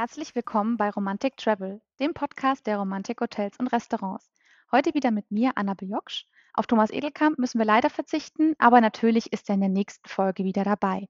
Herzlich 0.00 0.34
willkommen 0.34 0.78
bei 0.78 0.88
Romantic 0.88 1.36
Travel, 1.36 1.82
dem 2.00 2.14
Podcast 2.14 2.66
der 2.66 2.78
Romantik 2.78 3.20
Hotels 3.20 3.58
und 3.58 3.66
Restaurants. 3.66 4.32
Heute 4.72 4.94
wieder 4.94 5.10
mit 5.10 5.30
mir, 5.30 5.52
Anna 5.56 5.74
Bejoksch. 5.74 6.24
Auf 6.54 6.66
Thomas 6.66 6.90
Edelkamp 6.90 7.38
müssen 7.38 7.58
wir 7.58 7.66
leider 7.66 7.90
verzichten, 7.90 8.54
aber 8.58 8.80
natürlich 8.80 9.30
ist 9.30 9.50
er 9.50 9.56
in 9.56 9.60
der 9.60 9.68
nächsten 9.68 10.08
Folge 10.08 10.42
wieder 10.42 10.64
dabei. 10.64 11.06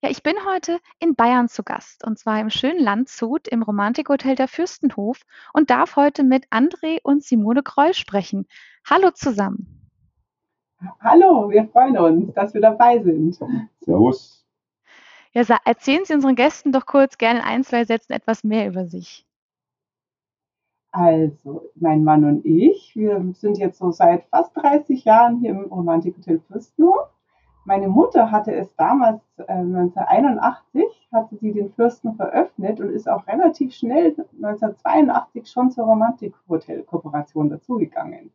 Ja, 0.00 0.08
ich 0.08 0.22
bin 0.22 0.32
heute 0.50 0.78
in 0.98 1.14
Bayern 1.14 1.50
zu 1.50 1.62
Gast 1.62 2.06
und 2.06 2.18
zwar 2.18 2.40
im 2.40 2.48
schönen 2.48 2.82
Landshut 2.82 3.48
im 3.48 3.62
Romantikhotel 3.62 4.34
der 4.34 4.48
Fürstenhof 4.48 5.20
und 5.52 5.68
darf 5.68 5.96
heute 5.96 6.24
mit 6.24 6.46
André 6.48 7.00
und 7.02 7.22
Simone 7.22 7.62
Kreul 7.62 7.92
sprechen. 7.92 8.46
Hallo 8.88 9.10
zusammen. 9.10 9.90
Hallo, 11.00 11.50
wir 11.50 11.68
freuen 11.68 11.98
uns, 11.98 12.32
dass 12.32 12.54
wir 12.54 12.62
dabei 12.62 12.98
sind. 13.02 13.38
Servus. 13.80 14.41
Ja, 15.34 15.42
erzählen 15.64 16.04
Sie 16.04 16.14
unseren 16.14 16.34
Gästen 16.34 16.72
doch 16.72 16.84
kurz 16.84 17.16
gerne 17.16 17.40
in 17.40 17.44
ein, 17.44 17.64
zwei 17.64 17.84
Sätzen 17.84 18.12
etwas 18.12 18.44
mehr 18.44 18.68
über 18.68 18.86
sich. 18.86 19.26
Also, 20.90 21.70
mein 21.74 22.04
Mann 22.04 22.24
und 22.24 22.44
ich, 22.44 22.94
wir 22.94 23.24
sind 23.32 23.56
jetzt 23.56 23.78
so 23.78 23.90
seit 23.92 24.24
fast 24.26 24.54
30 24.58 25.04
Jahren 25.04 25.38
hier 25.38 25.52
im 25.52 25.64
Romantikhotel 25.64 26.40
Fürstenhof. 26.40 27.08
Meine 27.64 27.88
Mutter 27.88 28.30
hatte 28.30 28.54
es 28.54 28.74
damals, 28.76 29.22
äh, 29.38 29.52
1981, 29.52 30.84
hatte 31.10 31.36
sie 31.36 31.52
den 31.52 31.70
Fürsten 31.70 32.14
veröffnet 32.14 32.80
und 32.80 32.90
ist 32.90 33.08
auch 33.08 33.26
relativ 33.26 33.72
schnell 33.72 34.14
1982 34.32 35.46
schon 35.48 35.70
zur 35.70 35.84
Romantikhotel-Kooperation 35.84 37.48
dazugegangen. 37.48 38.30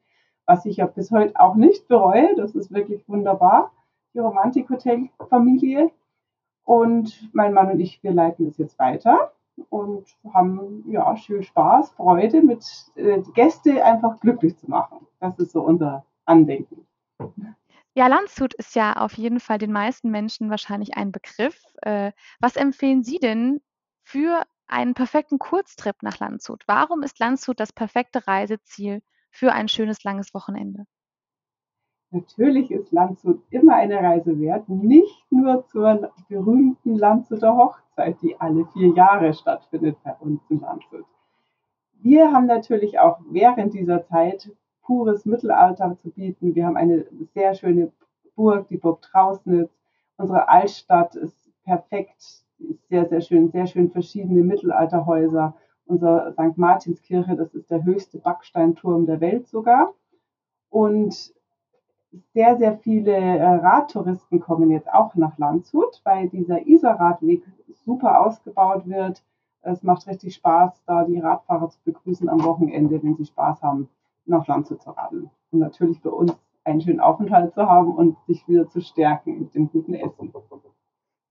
Was 0.48 0.66
ich 0.66 0.78
ja 0.78 0.88
bis 0.88 1.12
heute 1.12 1.40
auch 1.40 1.56
nicht 1.56 1.88
bereue, 1.88 2.36
das 2.38 2.56
ist 2.56 2.72
wirklich 2.72 3.08
wunderbar, 3.08 3.72
die 4.16 4.20
Romantikhotel-Familie. 4.20 5.92
Und 6.68 7.30
mein 7.32 7.54
Mann 7.54 7.72
und 7.72 7.80
ich, 7.80 8.04
wir 8.04 8.12
leiten 8.12 8.46
das 8.46 8.58
jetzt 8.58 8.78
weiter 8.78 9.32
und 9.70 10.06
haben 10.34 10.84
ja 10.86 11.16
schön 11.16 11.42
Spaß, 11.42 11.92
Freude, 11.92 12.42
mit 12.42 12.66
äh, 12.96 13.22
Gäste 13.34 13.86
einfach 13.86 14.20
glücklich 14.20 14.58
zu 14.58 14.70
machen. 14.70 15.08
Das 15.22 15.40
ist 15.40 15.54
so 15.54 15.62
unser 15.62 16.06
Andenken. 16.26 16.86
Ja, 17.94 18.08
Landshut 18.08 18.54
ist 18.56 18.76
ja 18.76 18.98
auf 18.98 19.14
jeden 19.14 19.40
Fall 19.40 19.60
den 19.60 19.72
meisten 19.72 20.12
Menschen 20.12 20.50
wahrscheinlich 20.50 20.98
ein 20.98 21.14
Begriff. 21.14 21.58
Äh, 21.84 22.12
was 22.42 22.58
empfehlen 22.58 23.02
Sie 23.02 23.20
denn 23.20 23.62
für 24.04 24.44
einen 24.68 24.94
perfekten 24.94 25.40
Kurztrip 25.40 26.04
nach 26.04 26.20
Landshut? 26.20 26.64
Warum 26.68 27.02
ist 27.02 27.18
Landshut 27.18 27.62
das 27.62 27.72
perfekte 27.72 28.28
Reiseziel 28.28 29.02
für 29.32 29.54
ein 29.54 29.70
schönes 29.70 30.04
langes 30.04 30.34
Wochenende? 30.34 30.84
Natürlich 32.12 32.72
ist 32.72 32.92
Landshut 32.92 33.42
immer 33.50 33.76
eine 33.76 33.98
Reise 33.98 34.40
wert, 34.40 34.70
nicht 34.70 35.30
nur 35.30 35.66
zur 35.68 36.12
berühmten 36.30 36.96
Landshuter 36.96 37.58
Hochzeit, 37.58 38.22
die 38.22 38.40
alle 38.40 38.66
vier 38.68 38.94
Jahre 38.94 39.34
stattfindet 39.34 39.98
bei 40.04 40.16
uns 40.20 40.42
in 40.50 40.62
Landshut. 40.62 41.06
Wir 42.00 42.32
haben 42.32 42.46
natürlich 42.46 43.00
auch 43.00 43.20
während 43.30 43.74
dieser 43.74 44.06
Zeit 44.06 44.52
pures 44.84 45.26
Mittelalter 45.26 45.98
zu 45.98 46.10
bieten. 46.12 46.56
Wir 46.56 46.66
haben 46.66 46.78
eine 46.78 47.06
sehr 47.34 47.54
schöne 47.56 47.92
Burg, 48.36 48.68
die 48.70 48.78
Burg 48.78 49.02
Trausnitz. 49.02 49.70
Unsere 50.16 50.48
Altstadt 50.48 51.16
ist 51.16 51.52
perfekt, 51.66 52.46
sehr, 52.90 53.08
sehr 53.10 53.22
schön, 53.22 53.50
sehr 53.52 53.68
schön 53.68 53.92
verschiedene 53.92 54.44
Mittelalterhäuser. 54.44 55.56
Unser 55.86 56.32
St. 56.34 56.58
Martinskirche, 56.58 57.36
das 57.36 57.54
ist 57.54 57.70
der 57.70 57.84
höchste 57.84 58.20
Backsteinturm 58.20 59.06
der 59.06 59.20
Welt 59.20 59.48
sogar. 59.48 59.94
Und 60.70 61.34
sehr, 62.34 62.58
sehr 62.58 62.78
viele 62.78 63.12
äh, 63.12 63.44
Radtouristen 63.44 64.40
kommen 64.40 64.72
jetzt 64.72 64.92
auch 64.92 65.16
nach 65.16 65.38
Landshut, 65.38 66.02
weil 66.04 66.30
dieser 66.30 66.66
Isarradweg 66.66 67.44
super 67.86 68.22
ausgebaut 68.22 68.88
wird. 68.88 69.24
Es 69.62 69.84
macht 69.84 70.08
richtig 70.08 70.36
Spaß, 70.36 70.84
da 70.86 71.04
die 71.04 71.20
Radfahrer 71.20 71.70
zu 71.70 71.80
begrüßen 71.84 72.30
am 72.30 72.44
Wochenende, 72.44 73.02
wenn 73.04 73.16
sie 73.16 73.26
Spaß 73.26 73.62
haben, 73.62 73.90
nach 74.26 74.48
Landshut 74.48 74.82
zu 74.82 74.92
radeln. 74.92 75.30
Und 75.52 75.60
natürlich 75.60 76.00
für 76.00 76.12
uns 76.12 76.38
einen 76.64 76.82
schönen 76.82 77.00
Aufenthalt 77.00 77.54
zu 77.54 77.68
haben 77.68 77.96
und 77.96 78.18
sich 78.28 78.48
wieder 78.48 78.68
zu 78.68 78.82
stärken 78.82 79.40
mit 79.40 79.56
dem 79.56 79.70
guten 79.70 79.94
Essen. 79.94 80.34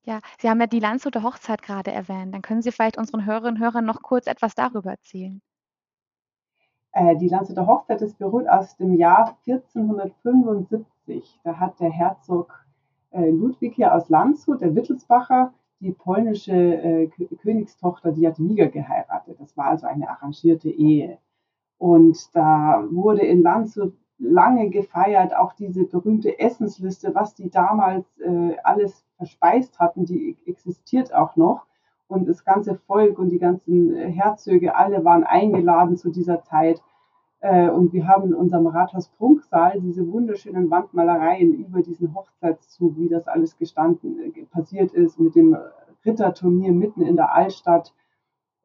Ja, 0.04 0.20
Sie 0.38 0.48
haben 0.48 0.60
ja 0.60 0.66
die 0.66 0.80
Landshuter 0.80 1.22
Hochzeit 1.22 1.62
gerade 1.62 1.90
erwähnt. 1.90 2.32
Dann 2.32 2.42
können 2.42 2.62
Sie 2.62 2.70
vielleicht 2.70 2.96
unseren 2.96 3.26
Hörerinnen 3.26 3.56
und 3.56 3.60
Hörern 3.60 3.84
noch 3.84 4.02
kurz 4.02 4.26
etwas 4.26 4.54
darüber 4.54 4.90
erzählen. 4.90 5.42
Äh, 6.96 7.16
die 7.16 7.28
Landshuter 7.28 7.66
Hochzeit 7.66 8.00
ist 8.00 8.18
beruht 8.18 8.48
aus 8.48 8.74
dem 8.78 8.94
Jahr 8.94 9.36
1475. 9.46 11.40
Da 11.44 11.60
hat 11.60 11.78
der 11.78 11.90
Herzog 11.90 12.64
äh, 13.10 13.28
Ludwig 13.28 13.74
hier 13.74 13.94
aus 13.94 14.08
Landshut, 14.08 14.62
der 14.62 14.74
Wittelsbacher, 14.74 15.52
die 15.80 15.92
polnische 15.92 16.54
äh, 16.54 17.08
Königstochter 17.42 18.12
Jadwiga 18.12 18.68
geheiratet. 18.68 19.36
Das 19.38 19.54
war 19.58 19.66
also 19.66 19.86
eine 19.86 20.08
arrangierte 20.08 20.70
Ehe. 20.70 21.18
Und 21.76 22.34
da 22.34 22.82
wurde 22.90 23.26
in 23.26 23.42
Landshut 23.42 23.92
lange 24.16 24.70
gefeiert, 24.70 25.36
auch 25.36 25.52
diese 25.52 25.84
berühmte 25.84 26.38
Essensliste, 26.38 27.14
was 27.14 27.34
die 27.34 27.50
damals 27.50 28.06
äh, 28.20 28.56
alles 28.64 29.04
verspeist 29.18 29.78
hatten, 29.78 30.06
die 30.06 30.38
existiert 30.46 31.14
auch 31.14 31.36
noch 31.36 31.66
und 32.08 32.28
das 32.28 32.44
ganze 32.44 32.76
Volk 32.76 33.18
und 33.18 33.30
die 33.30 33.38
ganzen 33.38 33.94
Herzöge, 33.94 34.76
alle 34.76 35.04
waren 35.04 35.24
eingeladen 35.24 35.96
zu 35.96 36.10
dieser 36.10 36.42
Zeit. 36.42 36.82
Äh, 37.40 37.68
und 37.68 37.92
wir 37.92 38.06
haben 38.06 38.28
in 38.28 38.34
unserem 38.34 38.66
Rathaus 38.66 39.08
Prunksaal 39.08 39.80
diese 39.80 40.10
wunderschönen 40.10 40.70
Wandmalereien 40.70 41.52
über 41.52 41.82
diesen 41.82 42.14
Hochzeitszug, 42.14 42.96
wie 42.96 43.08
das 43.08 43.26
alles 43.28 43.56
gestanden, 43.58 44.34
äh, 44.34 44.44
passiert 44.44 44.92
ist, 44.92 45.18
mit 45.18 45.34
dem 45.34 45.56
Ritterturnier 46.04 46.72
mitten 46.72 47.02
in 47.02 47.16
der 47.16 47.34
Altstadt. 47.34 47.92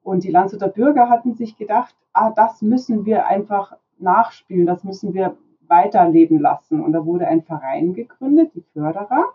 Und 0.03 0.23
die 0.23 0.31
Landshuter 0.31 0.67
Bürger 0.67 1.09
hatten 1.09 1.33
sich 1.33 1.57
gedacht, 1.57 1.95
ah, 2.13 2.31
das 2.31 2.61
müssen 2.61 3.05
wir 3.05 3.25
einfach 3.25 3.75
nachspielen, 3.97 4.65
das 4.65 4.83
müssen 4.83 5.13
wir 5.13 5.37
weiterleben 5.67 6.39
lassen. 6.39 6.81
Und 6.83 6.91
da 6.93 7.05
wurde 7.05 7.27
ein 7.27 7.43
Verein 7.43 7.93
gegründet, 7.93 8.53
die 8.55 8.61
Förderer, 8.73 9.25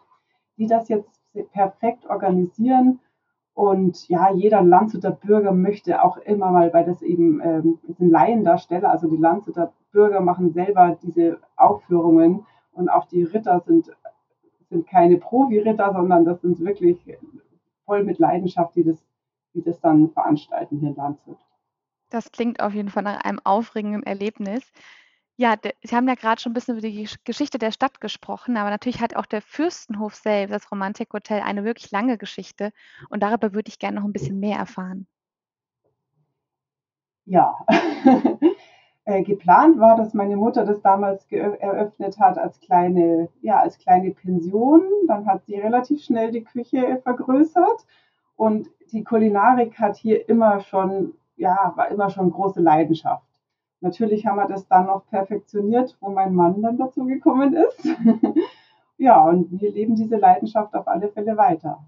die 0.59 0.67
das 0.67 0.89
jetzt 0.89 1.21
perfekt 1.53 2.07
organisieren 2.07 3.01
und 3.57 4.07
ja, 4.11 4.31
jeder 4.35 4.61
Landshuter 4.61 5.13
Bürger 5.13 5.51
möchte 5.51 6.05
auch 6.05 6.19
immer 6.19 6.51
mal, 6.51 6.75
weil 6.75 6.85
das 6.85 7.01
eben 7.01 7.41
ähm, 7.43 7.79
sind 7.89 8.11
Laiendarsteller, 8.11 8.91
also 8.91 9.09
die 9.09 9.17
Landshuter 9.17 9.73
Bürger 9.93 10.21
machen 10.21 10.53
selber 10.53 10.99
diese 11.03 11.39
Aufführungen 11.57 12.45
und 12.73 12.91
auch 12.91 13.07
die 13.07 13.23
Ritter 13.23 13.63
sind, 13.65 13.91
sind 14.69 14.87
keine 14.87 15.17
Profi-Ritter, 15.17 15.91
sondern 15.95 16.27
das 16.27 16.43
sind 16.43 16.61
wirklich 16.61 17.01
voll 17.87 18.05
mit 18.05 18.19
Leidenschaft, 18.19 18.77
die 18.77 18.85
das, 18.85 19.03
die 19.55 19.63
das 19.63 19.81
dann 19.81 20.11
veranstalten 20.11 20.79
hier 20.79 20.91
in 20.91 20.97
Landshut. 20.97 21.39
Das 22.11 22.31
klingt 22.33 22.61
auf 22.61 22.75
jeden 22.75 22.91
Fall 22.91 23.05
nach 23.05 23.25
einem 23.25 23.41
aufregenden 23.43 24.03
Erlebnis. 24.03 24.71
Ja, 25.39 25.57
de 25.57 25.73
Sie 25.83 25.95
haben 25.95 26.09
ja 26.09 26.15
gerade 26.15 26.41
schon 26.41 26.53
ein 26.53 26.55
bisschen 26.55 26.79
über 26.79 26.89
die 26.89 27.09
Geschichte 27.25 27.59
der 27.59 27.71
Stadt 27.71 28.01
gesprochen, 28.01 28.57
aber 28.57 28.71
natürlich 28.71 29.03
hat 29.03 29.17
auch 29.17 29.27
der 29.27 29.43
Fürstenhof 29.43 30.15
selbst, 30.15 30.55
das 30.55 30.73
Romantikhotel, 30.73 31.41
eine 31.43 31.63
wirklich 31.65 31.91
lange 31.91 32.17
Geschichte 32.17 32.73
und 33.11 33.23
darüber 33.23 33.53
würde 33.53 33.69
ich 33.69 33.79
gerne 33.79 34.01
noch 34.01 34.07
ein 34.07 34.15
bisschen 34.15 34.41
mehr 34.41 34.59
erfahren. 34.59 35.07
Ja, 37.27 37.59
äh, 39.05 39.23
geplant 39.25 39.79
war, 39.79 39.97
dass 39.97 40.15
meine 40.15 40.37
Mutter 40.37 40.65
das 40.65 40.81
damals 40.81 41.27
eröffnet 41.31 42.19
hat 42.19 42.39
als 42.39 42.59
kleine, 42.61 43.29
ja, 43.43 43.61
als 43.61 43.79
kleine 43.79 44.13
Pension. 44.13 44.83
Dann 45.07 45.27
hat 45.27 45.45
sie 45.45 45.57
relativ 45.57 46.03
schnell 46.03 46.31
die 46.31 46.45
Küche 46.45 47.01
vergrößert 47.03 47.85
und 48.37 48.69
die 48.93 49.05
Kulinarik 49.05 49.79
hat 49.79 49.97
hier 49.97 50.29
immer 50.29 50.61
schon, 50.61 51.15
ja, 51.37 51.73
war 51.77 51.89
immer 51.89 52.09
schon 52.09 52.31
große 52.31 52.61
Leidenschaft. 52.61 53.36
Natürlich 53.81 54.27
haben 54.27 54.37
wir 54.37 54.49
das 54.49 54.67
dann 54.69 54.87
noch 54.87 55.07
perfektioniert, 55.07 55.97
wo 56.01 56.11
mein 56.11 56.35
Mann 56.35 56.63
dann 56.63 56.79
dazu 56.79 57.05
gekommen 57.05 57.55
ist. 57.55 57.85
ja, 58.99 59.23
und 59.23 59.61
wir 59.61 59.73
leben 59.73 59.95
diese 59.95 60.17
Leidenschaft 60.17 60.75
auf 60.75 60.89
alle 60.89 61.09
Fälle 61.09 61.37
weiter. 61.37 61.87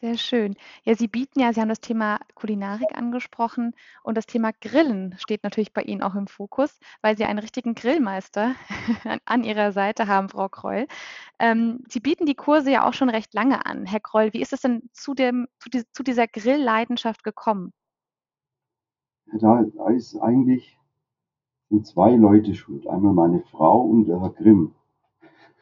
Sehr 0.00 0.18
schön. 0.18 0.56
Ja, 0.84 0.94
Sie 0.94 1.08
bieten 1.08 1.40
ja, 1.40 1.54
Sie 1.54 1.60
haben 1.60 1.70
das 1.70 1.80
Thema 1.80 2.20
Kulinarik 2.34 2.96
angesprochen 2.96 3.74
und 4.02 4.14
das 4.16 4.26
Thema 4.26 4.52
Grillen 4.60 5.14
steht 5.18 5.42
natürlich 5.42 5.72
bei 5.72 5.80
Ihnen 5.82 6.02
auch 6.02 6.14
im 6.14 6.26
Fokus, 6.26 6.78
weil 7.00 7.16
Sie 7.16 7.24
einen 7.24 7.38
richtigen 7.38 7.74
Grillmeister 7.74 8.54
an 9.24 9.42
Ihrer 9.42 9.72
Seite 9.72 10.06
haben, 10.06 10.28
Frau 10.28 10.50
Kreul. 10.50 10.86
Ähm, 11.38 11.82
Sie 11.88 12.00
bieten 12.00 12.26
die 12.26 12.34
Kurse 12.34 12.70
ja 12.70 12.86
auch 12.86 12.92
schon 12.92 13.08
recht 13.08 13.32
lange 13.32 13.64
an. 13.64 13.86
Herr 13.86 14.00
Kreul, 14.00 14.34
wie 14.34 14.42
ist 14.42 14.52
es 14.52 14.60
denn 14.60 14.82
zu, 14.92 15.14
dem, 15.14 15.48
zu, 15.58 15.70
die, 15.70 15.90
zu 15.90 16.02
dieser 16.02 16.26
Grillleidenschaft 16.26 17.24
gekommen? 17.24 17.72
Da, 19.32 19.64
ist 19.90 20.16
eigentlich 20.18 20.78
sind 21.68 21.86
zwei 21.86 22.14
Leute 22.14 22.54
schuld. 22.54 22.86
Einmal 22.86 23.12
meine 23.12 23.40
Frau 23.40 23.80
und 23.80 24.06
der 24.06 24.20
Herr 24.20 24.30
Grimm. 24.30 24.72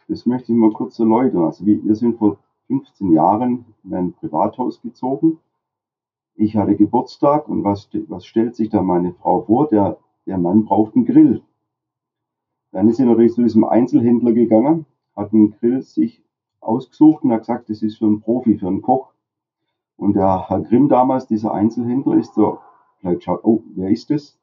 Das 0.09 0.27
möchte 0.27 0.53
ich 0.53 0.59
mal 0.59 0.73
kurz 0.73 0.99
erläutern. 0.99 1.45
Also 1.45 1.65
wir, 1.65 1.95
sind 1.95 2.19
vor 2.19 2.37
15 2.67 3.13
Jahren 3.13 3.65
in 3.85 3.95
ein 3.95 4.13
Privathaus 4.13 4.83
gezogen. 4.83 5.39
Ich 6.35 6.57
hatte 6.57 6.77
Geburtstag 6.77 7.49
und 7.49 7.65
was, 7.65 7.89
was 8.09 8.27
stellt 8.27 8.55
sich 8.55 8.69
da 8.69 8.83
meine 8.83 9.15
Frau 9.15 9.43
vor? 9.43 9.69
Der, 9.69 9.99
der 10.27 10.37
Mann 10.37 10.65
braucht 10.65 10.95
einen 10.95 11.07
Grill. 11.07 11.43
Dann 12.73 12.89
ist 12.89 12.97
sie 12.97 13.05
natürlich 13.05 13.33
zu 13.33 13.43
diesem 13.43 13.65
Einzelhändler 13.65 14.33
gegangen, 14.33 14.85
hat 15.15 15.33
einen 15.33 15.53
Grill 15.53 15.81
sich 15.81 16.23
ausgesucht 16.61 17.23
und 17.23 17.33
hat 17.33 17.41
gesagt, 17.41 17.71
das 17.71 17.83
ist 17.83 17.99
für 17.99 18.07
einen 18.07 18.21
Profi, 18.21 18.59
für 18.59 18.67
einen 18.67 18.83
Koch. 18.83 19.13
Und 19.97 20.17
der 20.17 20.49
Herr 20.49 20.61
Grimm 20.61 20.89
damals, 20.89 21.29
dieser 21.29 21.55
Einzelhändler, 21.55 22.17
ist 22.17 22.35
so, 22.35 22.59
vielleicht 23.05 23.25
schaut, 23.25 23.45
oh, 23.45 23.63
wer 23.75 23.91
ist 23.91 24.11
das? 24.11 24.39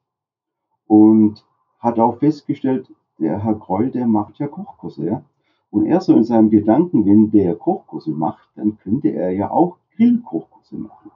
Und 0.86 1.44
hat 1.80 2.00
auch 2.00 2.20
festgestellt, 2.20 2.94
der 3.20 3.44
Herr 3.44 3.56
Kreul, 3.56 3.90
der 3.90 4.08
macht 4.08 4.38
ja 4.38 4.48
Kochkurse, 4.48 5.06
ja. 5.06 5.24
Und 5.72 5.86
er 5.88 6.02
so 6.02 6.16
in 6.16 6.24
seinem 6.24 6.50
Gedanken, 6.50 7.06
wenn 7.06 7.32
der 7.32 7.56
Kochkurse 7.56 8.12
macht, 8.12 8.50
dann 8.56 8.78
könnte 8.78 9.10
er 9.10 9.32
ja 9.32 9.50
auch 9.50 9.78
Grillkochkurse 9.96 10.76
machen. 10.76 11.12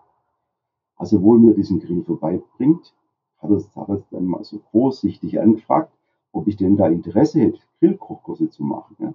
Also 0.95 1.21
wo 1.21 1.35
er 1.35 1.39
mir 1.39 1.53
diesen 1.53 1.79
Grill 1.79 2.03
vorbeibringt, 2.03 2.95
hat 3.37 3.51
er, 3.51 3.57
hat 3.75 3.89
er 3.89 4.03
dann 4.11 4.25
mal 4.25 4.43
so 4.43 4.59
vorsichtig 4.71 5.39
angefragt, 5.39 5.91
ob 6.31 6.47
ich 6.47 6.55
denn 6.55 6.77
da 6.77 6.87
Interesse 6.87 7.41
hätte, 7.41 7.59
Grillkochkurse 7.79 8.49
zu 8.49 8.63
machen. 8.63 8.95
Ja. 8.99 9.13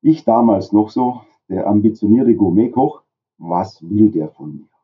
Ich 0.00 0.24
damals 0.24 0.72
noch 0.72 0.90
so, 0.90 1.22
der 1.48 1.66
ambitionierte 1.66 2.34
Gourmetkoch, 2.34 3.02
was 3.36 3.82
will 3.82 4.10
der 4.10 4.30
von 4.30 4.56
mir? 4.56 4.79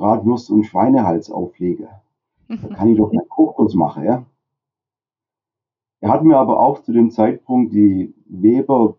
Bratwurst 0.00 0.50
und 0.50 0.64
Schweinehalsaufleger. 0.64 2.00
Da 2.48 2.68
kann 2.74 2.88
ich 2.88 2.96
doch 2.96 3.10
einen 3.10 3.28
Kochkurs 3.28 3.74
machen, 3.74 4.04
ja. 4.04 4.24
Er 6.00 6.10
hat 6.10 6.24
mir 6.24 6.38
aber 6.38 6.58
auch 6.58 6.82
zu 6.82 6.92
dem 6.94 7.10
Zeitpunkt 7.10 7.74
die 7.74 8.14
Weber 8.24 8.96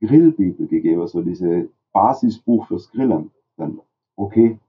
Grillbibel 0.00 0.68
gegeben, 0.68 1.00
also 1.00 1.22
diese 1.22 1.68
Basisbuch 1.92 2.68
fürs 2.68 2.88
Grillen. 2.92 3.32
Dann, 3.56 3.80
okay. 4.14 4.60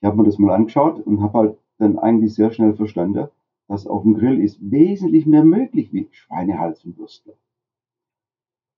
Ich 0.00 0.06
habe 0.06 0.16
mir 0.16 0.24
das 0.24 0.38
mal 0.40 0.52
angeschaut 0.52 1.00
und 1.06 1.22
habe 1.22 1.38
halt 1.38 1.58
dann 1.78 1.98
eigentlich 2.00 2.34
sehr 2.34 2.50
schnell 2.50 2.74
verstanden, 2.74 3.28
dass 3.68 3.86
auf 3.86 4.02
dem 4.02 4.14
Grill 4.14 4.42
ist 4.42 4.58
wesentlich 4.60 5.26
mehr 5.26 5.44
möglich 5.44 5.92
wie 5.92 6.08
Schweinehals 6.10 6.84
und 6.84 6.98
Würstler. 6.98 7.34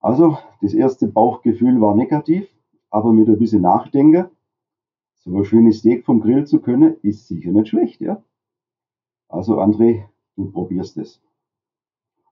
Also, 0.01 0.37
das 0.61 0.75
erste 0.75 1.07
Bauchgefühl 1.07 1.81
war 1.81 1.95
negativ, 1.95 2.47
aber 2.91 3.11
mit 3.15 3.27
ein 3.27 3.39
bisschen 3.39 3.63
Nachdenken, 3.63 4.27
so 5.25 5.37
ein 5.37 5.45
schönes 5.45 5.79
Steak 5.79 6.05
vom 6.05 6.21
Grill 6.21 6.47
zu 6.47 6.61
können, 6.61 6.97
ist 7.03 7.27
sicher 7.29 7.51
nicht 7.51 7.69
schlecht, 7.69 8.01
ja. 8.01 8.23
Also, 9.29 9.59
André, 9.59 10.05
du 10.37 10.51
probierst 10.51 10.99
es. 10.99 11.23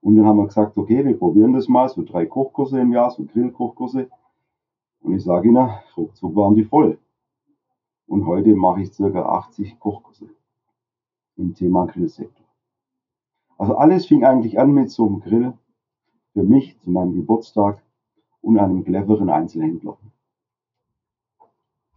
Und 0.00 0.16
dann 0.16 0.26
haben 0.26 0.36
wir 0.36 0.46
gesagt, 0.46 0.76
okay, 0.76 1.04
wir 1.04 1.16
probieren 1.16 1.54
das 1.54 1.68
mal, 1.68 1.88
so 1.88 2.02
drei 2.02 2.26
Kochkurse 2.26 2.80
im 2.80 2.92
Jahr, 2.92 3.10
so 3.10 3.24
Grillkochkurse. 3.24 4.10
Und 5.00 5.14
ich 5.14 5.24
sage 5.24 5.48
Ihnen, 5.48 5.70
ruckzuck 5.96 6.36
waren 6.36 6.54
die 6.54 6.64
voll. 6.64 6.98
Und 8.06 8.26
heute 8.26 8.54
mache 8.54 8.82
ich 8.82 8.92
circa 8.92 9.22
80 9.22 9.78
Kochkurse 9.78 10.28
im 11.36 11.54
Thema 11.54 11.86
Grillsektor. 11.86 12.46
Also 13.56 13.76
alles 13.76 14.06
fing 14.06 14.24
eigentlich 14.24 14.58
an 14.58 14.72
mit 14.72 14.90
so 14.90 15.06
einem 15.06 15.20
Grill 15.20 15.54
für 16.32 16.42
mich 16.42 16.78
zu 16.80 16.90
meinem 16.90 17.14
Geburtstag 17.14 17.82
und 18.42 18.58
einem 18.58 18.84
cleveren 18.84 19.30
Einzelhändler. 19.30 19.96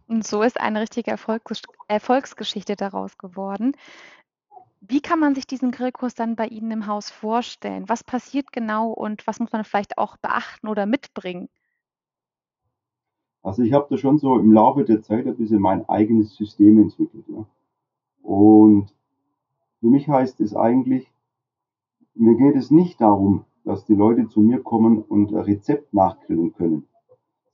Und 0.08 0.26
so 0.26 0.42
ist 0.42 0.60
eine 0.60 0.80
richtige 0.80 1.10
Erfolgs 1.10 1.62
Erfolgsgeschichte 1.88 2.76
daraus 2.76 3.18
geworden. 3.18 3.72
Wie 4.80 5.00
kann 5.00 5.18
man 5.18 5.34
sich 5.34 5.46
diesen 5.46 5.72
Grillkurs 5.72 6.14
dann 6.14 6.36
bei 6.36 6.46
Ihnen 6.46 6.70
im 6.70 6.86
Haus 6.86 7.10
vorstellen? 7.10 7.88
Was 7.88 8.04
passiert 8.04 8.52
genau 8.52 8.92
und 8.92 9.26
was 9.26 9.40
muss 9.40 9.52
man 9.52 9.64
vielleicht 9.64 9.98
auch 9.98 10.16
beachten 10.16 10.68
oder 10.68 10.86
mitbringen? 10.86 11.48
Also 13.42 13.62
ich 13.62 13.72
habe 13.72 13.86
da 13.90 13.96
schon 13.96 14.18
so 14.18 14.38
im 14.38 14.52
Laufe 14.52 14.84
der 14.84 15.02
Zeit 15.02 15.26
ein 15.26 15.36
bisschen 15.36 15.60
mein 15.60 15.88
eigenes 15.88 16.34
System 16.36 16.78
entwickelt. 16.78 17.24
Ja. 17.28 17.46
Und 18.22 18.92
für 19.80 19.86
mich 19.86 20.08
heißt 20.08 20.40
es 20.40 20.54
eigentlich, 20.54 21.10
mir 22.14 22.36
geht 22.36 22.56
es 22.56 22.70
nicht 22.70 23.00
darum, 23.00 23.44
dass 23.64 23.84
die 23.84 23.94
Leute 23.94 24.28
zu 24.28 24.40
mir 24.40 24.62
kommen 24.62 25.02
und 25.02 25.32
ein 25.32 25.42
Rezept 25.42 25.92
nachgrillen 25.94 26.52
können, 26.54 26.86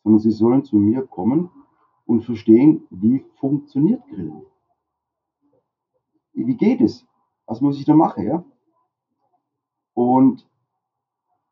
sondern 0.03 0.21
sie 0.21 0.31
sollen 0.31 0.65
zu 0.65 0.77
mir 0.77 1.03
kommen 1.03 1.51
und 2.13 2.25
verstehen, 2.25 2.87
wie 2.91 3.25
funktioniert 3.41 4.07
Grillen. 4.09 4.43
Wie 6.35 6.57
geht 6.57 6.81
es? 6.81 7.07
Was 7.47 7.61
muss 7.61 7.79
ich 7.79 7.87
da 7.87 7.95
machen, 7.95 8.27
ja? 8.27 8.45
Und 9.95 10.47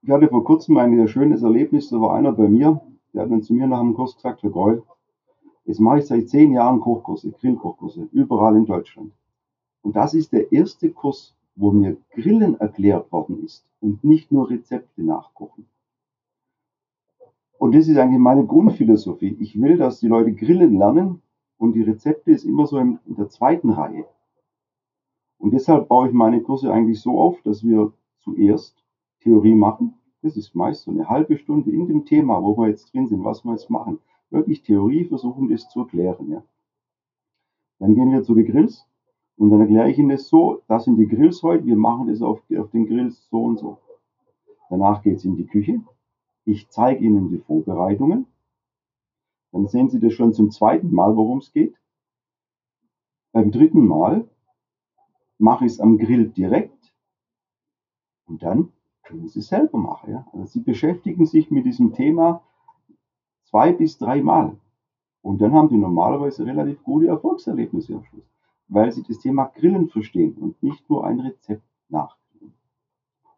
ich 0.02 0.10
hatte 0.10 0.28
vor 0.28 0.44
kurzem 0.44 0.76
ein 0.76 1.08
schönes 1.08 1.42
Erlebnis, 1.42 1.88
da 1.88 2.00
war 2.00 2.14
einer 2.14 2.32
bei 2.32 2.48
mir, 2.48 2.80
der 3.12 3.22
hat 3.22 3.30
dann 3.30 3.42
zu 3.42 3.54
mir 3.54 3.66
nach 3.66 3.80
dem 3.80 3.94
Kurs 3.94 4.14
gesagt, 4.16 4.42
Herr 4.42 4.50
Greul, 4.50 4.82
jetzt 5.64 5.80
mache 5.80 5.98
ich 5.98 6.06
seit 6.06 6.28
zehn 6.28 6.52
Jahren 6.52 6.80
Kochkurse, 6.80 7.32
Grillkochkurse, 7.32 8.08
überall 8.12 8.56
in 8.56 8.66
Deutschland. 8.66 9.12
Und 9.82 9.96
das 9.96 10.14
ist 10.14 10.32
der 10.32 10.52
erste 10.52 10.90
Kurs, 10.90 11.34
wo 11.56 11.70
mir 11.72 11.96
Grillen 12.10 12.60
erklärt 12.60 13.10
worden 13.12 13.44
ist 13.44 13.66
und 13.80 14.04
nicht 14.04 14.30
nur 14.30 14.50
Rezepte 14.50 15.02
nachkochen. 15.02 15.66
Und 17.60 17.74
das 17.74 17.88
ist 17.88 17.98
eigentlich 17.98 18.18
meine 18.18 18.46
Grundphilosophie. 18.46 19.36
Ich 19.38 19.60
will, 19.60 19.76
dass 19.76 20.00
die 20.00 20.08
Leute 20.08 20.32
Grillen 20.32 20.78
lernen 20.78 21.20
und 21.58 21.74
die 21.74 21.82
Rezepte 21.82 22.30
ist 22.30 22.46
immer 22.46 22.66
so 22.66 22.78
in 22.78 22.98
der 23.06 23.28
zweiten 23.28 23.68
Reihe. 23.68 24.06
Und 25.36 25.52
deshalb 25.52 25.86
baue 25.88 26.08
ich 26.08 26.14
meine 26.14 26.40
Kurse 26.40 26.72
eigentlich 26.72 27.02
so 27.02 27.20
auf, 27.20 27.42
dass 27.42 27.62
wir 27.62 27.92
zuerst 28.20 28.82
Theorie 29.20 29.54
machen. 29.54 29.92
Das 30.22 30.38
ist 30.38 30.54
meist 30.54 30.84
so 30.84 30.90
eine 30.90 31.10
halbe 31.10 31.36
Stunde 31.36 31.70
in 31.70 31.86
dem 31.86 32.06
Thema, 32.06 32.42
wo 32.42 32.56
wir 32.56 32.68
jetzt 32.68 32.94
drin 32.94 33.08
sind, 33.08 33.24
was 33.24 33.44
wir 33.44 33.52
jetzt 33.52 33.68
machen. 33.68 33.98
Wirklich 34.30 34.62
Theorie 34.62 35.04
versuchen, 35.04 35.50
das 35.50 35.68
zu 35.68 35.80
erklären. 35.80 36.30
Ja. 36.30 36.42
Dann 37.78 37.94
gehen 37.94 38.10
wir 38.10 38.22
zu 38.22 38.34
den 38.34 38.46
Grills 38.46 38.86
und 39.36 39.50
dann 39.50 39.60
erkläre 39.60 39.90
ich 39.90 39.98
Ihnen 39.98 40.08
das 40.08 40.28
so, 40.28 40.62
das 40.66 40.84
sind 40.84 40.96
die 40.96 41.08
Grills 41.08 41.42
heute, 41.42 41.66
wir 41.66 41.76
machen 41.76 42.06
das 42.08 42.22
auf, 42.22 42.40
auf 42.58 42.70
den 42.70 42.86
Grills 42.86 43.28
so 43.28 43.44
und 43.44 43.58
so. 43.58 43.76
Danach 44.70 45.02
geht 45.02 45.18
es 45.18 45.26
in 45.26 45.36
die 45.36 45.46
Küche. 45.46 45.82
Ich 46.50 46.68
zeige 46.68 47.04
Ihnen 47.04 47.28
die 47.28 47.38
Vorbereitungen. 47.38 48.26
Dann 49.52 49.66
sehen 49.66 49.88
Sie 49.88 50.00
das 50.00 50.12
schon 50.12 50.32
zum 50.32 50.50
zweiten 50.50 50.92
Mal, 50.92 51.16
worum 51.16 51.38
es 51.38 51.52
geht. 51.52 51.74
Beim 53.32 53.50
dritten 53.50 53.86
Mal 53.86 54.28
mache 55.38 55.66
ich 55.66 55.72
es 55.72 55.80
am 55.80 55.98
Grill 55.98 56.28
direkt 56.28 56.94
und 58.26 58.42
dann 58.42 58.72
können 59.02 59.28
Sie 59.28 59.38
es 59.38 59.48
selber 59.48 59.78
machen. 59.78 60.12
Ja? 60.12 60.26
Also 60.32 60.46
Sie 60.46 60.60
beschäftigen 60.60 61.26
sich 61.26 61.50
mit 61.50 61.66
diesem 61.66 61.92
Thema 61.92 62.42
zwei 63.44 63.72
bis 63.72 63.98
drei 63.98 64.22
Mal 64.22 64.56
und 65.22 65.40
dann 65.40 65.52
haben 65.52 65.68
Sie 65.68 65.78
normalerweise 65.78 66.44
relativ 66.44 66.82
gute 66.82 67.06
Erfolgserlebnisse 67.06 67.94
am 67.94 68.04
Schluss 68.04 68.30
weil 68.70 68.92
sie 68.92 69.02
das 69.02 69.18
Thema 69.18 69.46
Grillen 69.46 69.88
verstehen 69.88 70.36
und 70.38 70.62
nicht 70.62 70.88
nur 70.88 71.04
ein 71.04 71.20
Rezept 71.20 71.64
nachgrillen. 71.88 72.54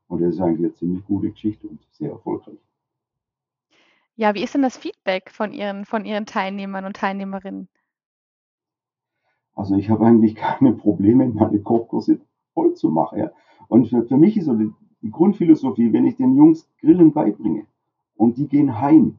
Und 0.06 0.20
das 0.20 0.34
ist 0.34 0.40
eigentlich 0.40 0.58
eine 0.58 0.74
ziemlich 0.74 1.04
gute 1.06 1.30
Geschichte 1.30 1.66
und 1.66 1.80
sehr 1.90 2.10
erfolgreich. 2.10 2.58
Ja, 4.16 4.34
wie 4.34 4.42
ist 4.42 4.54
denn 4.54 4.62
das 4.62 4.76
Feedback 4.76 5.30
von 5.30 5.52
Ihren, 5.52 5.84
von 5.84 6.04
Ihren 6.04 6.26
Teilnehmern 6.26 6.84
und 6.84 6.96
Teilnehmerinnen? 6.96 7.68
Also 9.54 9.76
ich 9.76 9.90
habe 9.90 10.06
eigentlich 10.06 10.34
keine 10.36 10.72
Probleme, 10.72 11.28
meine 11.28 11.60
Kochkurse 11.60 12.20
voll 12.54 12.74
zu 12.74 12.90
machen. 12.90 13.18
Ja. 13.18 13.30
Und 13.68 13.88
für, 13.88 14.02
für 14.04 14.16
mich 14.16 14.36
ist 14.36 14.46
so 14.46 14.54
die, 14.54 14.70
die 15.00 15.10
Grundphilosophie, 15.10 15.92
wenn 15.92 16.06
ich 16.06 16.16
den 16.16 16.36
Jungs 16.36 16.68
Grillen 16.80 17.12
beibringe 17.12 17.66
und 18.16 18.36
die 18.36 18.48
gehen 18.48 18.80
heim 18.80 19.18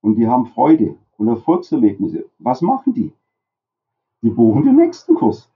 und 0.00 0.16
die 0.16 0.26
haben 0.26 0.46
Freude 0.46 0.96
und 1.18 1.28
Erfolgserlebnisse, 1.28 2.24
was 2.38 2.62
machen 2.62 2.94
die? 2.94 3.12
Die 4.22 4.30
buchen 4.30 4.64
den 4.64 4.76
nächsten 4.76 5.14
Kurs 5.14 5.50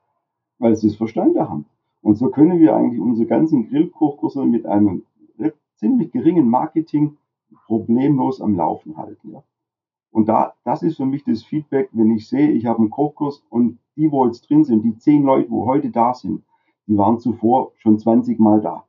weil 0.58 0.76
sie 0.76 0.88
es 0.88 0.96
verstanden 0.96 1.40
haben. 1.40 1.66
Und 2.02 2.16
so 2.16 2.28
können 2.28 2.58
wir 2.58 2.76
eigentlich 2.76 3.00
unsere 3.00 3.26
ganzen 3.26 3.68
Grillkochkurse 3.68 4.44
mit 4.44 4.66
einem 4.66 5.04
ziemlich 5.76 6.12
geringen 6.12 6.48
Marketing 6.48 7.16
problemlos 7.66 8.40
am 8.40 8.56
Laufen 8.56 8.96
halten. 8.96 9.32
Ja. 9.32 9.42
Und 10.10 10.28
da, 10.28 10.54
das 10.64 10.82
ist 10.82 10.96
für 10.96 11.06
mich 11.06 11.24
das 11.24 11.42
Feedback, 11.42 11.88
wenn 11.92 12.10
ich 12.12 12.28
sehe, 12.28 12.50
ich 12.50 12.66
habe 12.66 12.78
einen 12.78 12.90
Kochkurs 12.90 13.42
und 13.50 13.78
die, 13.96 14.10
wo 14.10 14.26
jetzt 14.26 14.48
drin 14.48 14.64
sind, 14.64 14.82
die 14.82 14.96
zehn 14.96 15.24
Leute, 15.24 15.50
wo 15.50 15.66
heute 15.66 15.90
da 15.90 16.14
sind, 16.14 16.44
die 16.86 16.96
waren 16.96 17.18
zuvor 17.18 17.72
schon 17.76 17.98
20 17.98 18.38
Mal 18.38 18.60
da. 18.60 18.86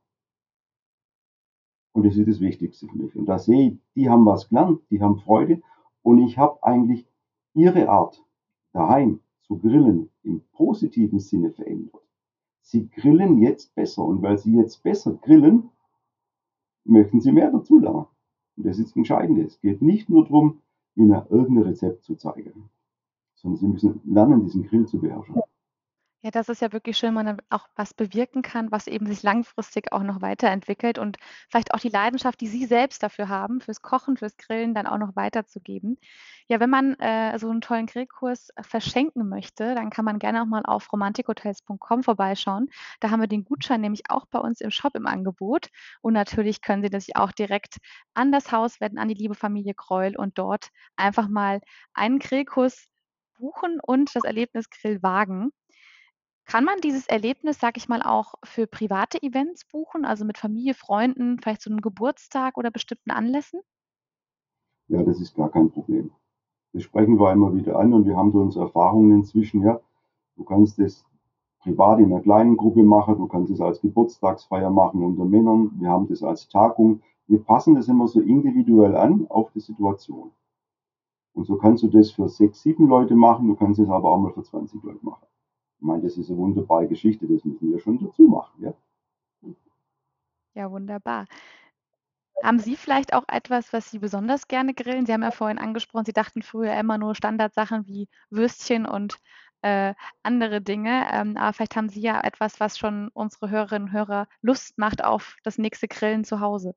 Und 1.94 2.06
das 2.06 2.18
ist 2.18 2.28
das 2.28 2.42
Wichtigste 2.42 2.88
für 2.88 2.98
mich. 2.98 3.16
Und 3.16 3.26
da 3.26 3.40
sehe 3.40 3.70
ich, 3.70 3.78
die 3.96 4.10
haben 4.10 4.26
was 4.26 4.50
gelernt, 4.50 4.82
die 4.90 5.02
haben 5.02 5.18
Freude 5.18 5.62
und 6.02 6.20
ich 6.20 6.38
habe 6.38 6.62
eigentlich 6.62 7.08
ihre 7.54 7.90
Art 7.90 8.22
daheim 8.74 9.22
zu 9.44 9.58
grillen 9.58 10.10
im 10.24 10.42
positiven 10.52 11.20
Sinne 11.20 11.52
verändert. 11.52 12.02
Sie 12.62 12.90
grillen 12.90 13.38
jetzt 13.40 13.74
besser 13.76 14.04
und 14.04 14.22
weil 14.22 14.38
sie 14.38 14.56
jetzt 14.56 14.84
besser 14.84 15.14
grillen, 15.14 15.70
möchten 16.84 17.22
sie 17.22 17.32
mehr 17.32 17.52
dazu 17.52 17.80
lernen. 17.80 18.08
Und 18.58 18.66
das 18.66 18.80
ist 18.80 18.90
das 18.90 18.96
Entscheidende. 18.96 19.44
Es 19.44 19.60
geht 19.60 19.82
nicht 19.82 20.10
nur 20.10 20.24
darum, 20.24 20.62
ihnen 20.96 21.22
irgendein 21.30 21.66
Rezept 21.66 22.04
zu 22.04 22.16
zeigen, 22.16 22.70
sondern 23.36 23.60
sie 23.60 23.68
müssen 23.68 24.02
lernen, 24.06 24.44
diesen 24.44 24.64
Grill 24.64 24.86
zu 24.88 25.00
beherrschen. 25.00 25.36
Ja, 26.26 26.32
das 26.32 26.50
ist 26.50 26.60
ja 26.60 26.74
wirklich 26.74 26.98
schön, 26.98 27.10
wenn 27.10 27.26
man 27.26 27.38
dann 27.38 27.42
auch 27.52 27.68
was 27.76 27.94
bewirken 27.94 28.42
kann, 28.42 28.72
was 28.72 28.88
eben 28.88 29.06
sich 29.06 29.22
langfristig 29.22 29.92
auch 29.94 30.02
noch 30.02 30.22
weiterentwickelt 30.24 30.98
und 30.98 31.18
vielleicht 31.52 31.72
auch 31.76 31.78
die 31.80 31.90
Leidenschaft, 31.90 32.42
die 32.42 32.48
Sie 32.48 32.66
selbst 32.66 33.04
dafür 33.04 33.30
haben, 33.30 33.62
fürs 33.62 33.84
Kochen, 33.84 34.18
fürs 34.18 34.36
Grillen 34.36 34.74
dann 34.74 34.88
auch 34.88 34.98
noch 34.98 35.16
weiterzugeben. 35.16 36.00
Ja, 36.48 36.60
wenn 36.60 36.72
man, 36.72 36.96
äh, 36.96 37.38
so 37.38 37.52
'n 37.52 37.62
tollen 37.62 37.86
Grillkurs 37.86 38.50
äh, 38.56 38.64
verschenken 38.64 39.30
möchte, 39.30 39.76
dann 39.76 39.92
kann 39.92 40.04
man 40.04 40.18
gerne 40.18 40.42
auch 40.42 40.48
mal 40.48 40.64
auf 40.66 40.92
romantikhotels.com 40.92 42.02
vorbeischauen. 42.02 42.70
Da 43.02 43.12
haben 43.12 43.20
wir 43.22 43.28
den 43.28 43.46
Gutschein 43.46 43.82
nämlich 43.82 44.10
auch 44.10 44.26
bei 44.26 44.40
uns 44.40 44.62
im 44.62 44.72
Shop 44.72 44.96
im 44.96 45.06
Angebot 45.06 45.68
und 46.02 46.14
natürlich 46.14 46.62
können 46.62 46.82
Sie 46.82 46.90
das 46.90 47.06
auch 47.14 47.34
direkt 47.34 47.78
an 48.16 48.32
das 48.32 48.52
Haus 48.52 48.82
wenden, 48.82 48.98
an 48.98 49.10
die 49.10 49.14
liebe 49.14 49.36
Familie 49.36 49.76
Kreul 49.76 50.16
und 50.18 50.40
dort 50.40 50.70
einfach 50.96 51.28
mal 51.28 51.62
einen 51.94 52.18
Grillkurs 52.18 52.88
buchen 53.38 53.80
und 53.82 54.16
das 54.16 54.24
Erlebnis 54.24 54.70
Grill 54.72 55.04
wagen. 55.04 55.52
Kann 56.48 56.64
man 56.64 56.80
dieses 56.80 57.08
Erlebnis, 57.08 57.60
sage 57.60 57.78
ich 57.78 57.88
mal, 57.90 58.04
auch 58.04 58.36
für 58.44 58.68
private 58.68 59.22
Events 59.24 59.66
buchen, 59.66 60.06
also 60.06 60.26
mit 60.26 60.38
Familie, 60.38 60.76
Freunden, 60.76 61.40
vielleicht 61.40 61.62
zu 61.62 61.72
'nem 61.72 61.82
Geburtstag 61.82 62.58
oder 62.58 62.70
bestimmten 62.70 63.10
Anlässen? 63.10 63.62
Ja, 64.90 65.02
das 65.04 65.20
ist 65.20 65.36
gar 65.36 65.50
kein 65.50 65.72
Problem. 65.72 66.12
Das 66.74 66.84
sprechen 66.84 67.20
wir 67.20 67.32
immer 67.34 67.56
wieder 67.56 67.80
an 67.80 67.94
und 67.94 68.06
wir 68.06 68.18
haben 68.18 68.32
so 68.32 68.40
unsere 68.40 68.66
Erfahrungen 68.66 69.12
inzwischen, 69.20 69.64
ja. 69.64 69.80
Du 70.38 70.44
kannst 70.46 70.80
das 70.80 71.06
privat 71.62 72.00
in 72.00 72.10
'ner 72.10 72.22
kleinen 72.22 72.58
Gruppe 72.58 72.84
machen, 72.84 73.18
du 73.18 73.28
kannst 73.28 73.52
es 73.52 73.62
als 73.62 73.82
Geburtstagsfeier 73.82 74.70
machen 74.72 75.04
unter 75.04 75.26
Männern. 75.26 75.72
Wir 75.80 75.90
haben 75.90 76.08
das 76.08 76.24
als 76.24 76.50
Tagung. 76.50 77.02
Wir 77.28 77.40
passen 77.44 77.76
das 77.76 77.88
immer 77.90 78.08
so 78.08 78.22
individuell 78.22 78.96
an 78.98 79.28
auf 79.30 79.52
die 79.54 79.62
Situation. 79.62 80.32
Und 81.36 81.46
so 81.48 81.58
kannst 81.58 81.84
du 81.84 81.88
das 81.90 82.12
für 82.12 82.30
6, 82.30 82.62
7 82.62 82.88
Leute 82.88 83.14
machen, 83.16 83.48
du 83.50 83.56
kannst 83.56 83.80
es 83.80 83.90
aber 83.90 84.10
auch 84.10 84.20
mal 84.20 84.32
für 84.32 84.44
20 84.44 84.82
Leute 84.84 85.04
machen. 85.06 85.26
Ich 85.86 85.88
meine, 85.88 86.02
das 86.02 86.18
ist 86.18 86.32
'ne 86.32 86.38
wunderbare 86.38 86.88
Geschichte, 86.88 87.28
das 87.28 87.46
müssen 87.46 87.70
wir 87.72 87.78
schon 87.78 88.00
dazu 88.00 88.24
machen, 88.24 88.64
ja. 88.64 88.74
Ja, 90.56 90.72
wunderbar. 90.72 91.26
Haben 92.44 92.60
Sie 92.60 92.76
vielleicht 92.76 93.14
auch 93.14 93.24
etwas, 93.30 93.72
was 93.74 93.90
Sie 93.92 94.00
besonders 94.00 94.48
gerne 94.48 94.74
grillen? 94.74 95.06
Sie 95.06 95.14
haben 95.14 95.24
ja 95.24 95.32
vorhin 95.32 95.58
angesprochen, 95.58 96.06
Sie 96.06 96.14
dachten 96.14 96.42
früher 96.42 96.74
immer 96.78 96.98
nur 96.98 97.16
Standardsachen 97.16 97.88
wie 97.88 98.08
Würstchen 98.30 98.86
und, 98.86 99.18
äh, 99.62 99.94
andere 100.24 100.62
Dinge, 100.62 101.08
ähm, 101.12 101.38
aber 101.38 101.54
vielleicht 101.54 101.76
haben 101.76 101.90
Sie 101.90 102.02
ja 102.02 102.22
etwas, 102.24 102.60
was 102.60 102.78
schon 102.78 103.10
unsere 103.14 103.50
Hörerinnen 103.50 103.88
und 103.90 103.94
Hörer 103.94 104.28
Lust 104.42 104.78
macht 104.78 105.04
auf 105.04 105.38
das 105.44 105.58
nächste 105.58 105.88
Grillen 105.88 106.24
zu 106.26 106.40
Hause. 106.42 106.76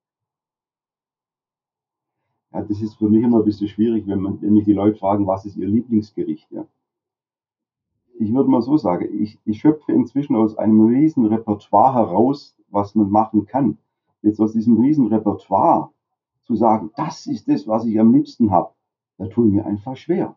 Ja, 2.52 2.62
das 2.62 2.80
ist 2.80 2.94
für 2.96 3.08
mich 3.10 3.22
immer 3.22 3.38
'n 3.40 3.44
bisschen 3.44 3.68
schwierig, 3.68 4.06
wenn 4.06 4.20
man 4.20 4.40
wenn 4.40 4.52
mich 4.54 4.64
die 4.64 4.72
Leute 4.72 4.96
fragen: 4.98 5.26
„Was 5.26 5.44
ist 5.44 5.56
Ihr 5.56 5.68
Lieblingsgericht“, 5.68 6.50
ja. 6.50 6.66
Ich 8.20 8.34
würde 8.34 8.50
mal 8.50 8.62
so 8.62 8.76
sagen, 8.76 9.08
ich 9.22 9.38
ich 9.44 9.60
schöpfe 9.60 9.92
inzwischen 9.92 10.34
aus 10.34 10.58
einem 10.58 10.80
riesen 10.86 11.26
Repertoire 11.26 11.94
heraus, 11.94 12.56
was 12.68 12.96
man 12.96 13.10
machen 13.10 13.46
kann. 13.46 13.78
Jetzt 14.22 14.40
aus 14.40 14.52
diesem 14.54 14.76
riesen 14.80 15.06
Repertoire 15.06 15.90
zu 16.42 16.56
sagen: 16.56 16.90
„Das 16.96 17.28
ist 17.28 17.48
das, 17.48 17.68
was 17.68 17.84
ich 17.86 17.98
am 18.00 18.12
liebsten 18.12 18.50
habe“, 18.50 18.72
da 19.18 19.26
ich 19.26 19.36
mir 19.36 19.64
einfach 19.64 19.96
schwer. 19.96 20.34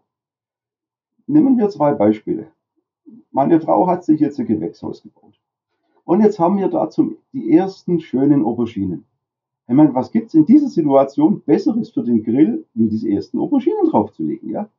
Nehmen 1.25 1.57
wir 1.57 1.69
2 1.69 1.93
Beispiele. 1.95 2.51
Meine 3.31 3.59
Frau 3.59 3.87
hat 3.87 4.03
sich 4.03 4.19
jetzt 4.19 4.39
'n 4.39 4.45
Gewächshaus 4.45 5.01
gebaut. 5.01 5.39
Und 6.05 6.21
jetzt 6.21 6.39
haben 6.39 6.57
wir 6.59 6.67
dazu 6.67 7.15
die 7.33 7.51
ersten 7.51 7.99
schönen 7.99 8.45
Auberginen. 8.45 9.05
Ich 9.67 9.73
meine, 9.75 9.95
was 9.95 10.11
gibt's 10.11 10.35
in 10.35 10.45
dieser 10.45 10.67
Situation 10.67 11.41
Besseres 11.41 11.89
für 11.91 12.03
den 12.03 12.23
Grill, 12.23 12.65
wie 12.75 12.89
diese 12.89 13.09
ersten 13.09 13.39
Auberginen 13.39 13.89
draufzulegen, 13.89 14.49
ja? 14.49 14.69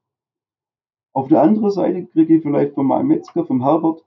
Auf 1.15 1.29
der 1.29 1.43
anderen 1.43 1.71
Seite 1.71 2.07
kriege 2.07 2.37
ich 2.37 2.43
vielleicht 2.43 2.75
von 2.75 2.87
meinem 2.87 3.09
Metzger, 3.09 3.45
vom 3.45 3.63
Herbert, 3.63 4.03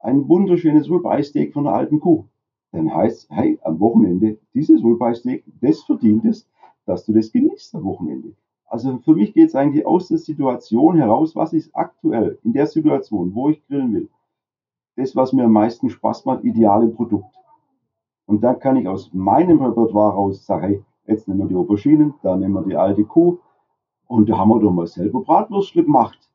ein 0.00 0.28
wunderschönes 0.28 0.90
Rib-Eye 0.90 1.22
Steak 1.22 1.52
von 1.52 1.64
'ner 1.64 1.72
alten 1.72 2.00
Kuh. 2.00 2.24
Dann 2.72 2.92
heißt's: 2.92 3.28
„Hey, 3.30 3.58
am 3.62 3.78
Wochenende, 3.78 4.38
dieses 4.54 4.82
Rib-Eye 4.82 5.14
Steak, 5.14 5.44
das 5.60 5.82
verdient 5.82 6.24
es, 6.24 6.48
dass 6.84 7.04
du 7.06 7.12
das 7.12 7.30
genießt 7.30 7.76
am 7.76 7.84
Wochenende.“ 7.84 8.34
Also, 8.66 8.98
für 8.98 9.14
mich 9.14 9.34
geht's 9.34 9.54
eigentlich 9.54 9.86
aus 9.86 10.08
der 10.08 10.18
Situation 10.18 10.96
heraus, 10.96 11.36
was 11.36 11.52
ist 11.52 11.70
aktuell 11.76 12.38
in 12.42 12.52
der 12.52 12.66
Situation, 12.66 13.34
wo 13.36 13.50
ich 13.50 13.64
grillen 13.68 13.92
will, 13.94 14.08
das, 14.96 15.16
was 15.16 15.32
mir 15.32 15.44
am 15.44 15.52
meisten 15.52 15.90
Spaß 15.90 16.24
macht, 16.26 16.44
ideale 16.44 16.88
Produkt. 16.88 17.34
Und 18.26 18.42
dann 18.44 18.60
kann 18.60 18.76
ich 18.76 18.88
aus 18.88 19.12
meinem 19.14 19.62
Repertoire 19.62 20.14
raus 20.14 20.46
sagen: 20.46 20.62
„Hey, 20.66 20.84
jetzt 21.06 21.28
nehmen 21.28 21.40
wir 21.40 21.46
die 21.48 21.56
Auberginen, 21.56 22.14
da 22.22 22.36
nehmen 22.36 22.54
wir 22.54 22.62
die 22.64 22.76
alte 22.76 23.04
Kuh 23.04 23.38
und 24.08 24.28
da 24.30 24.38
haben 24.38 24.50
wir 24.50 24.60
doch 24.60 24.72
mal 24.72 24.86
selber 24.88 25.20
Bratwürstle 25.22 25.84
gemacht, 25.84 26.27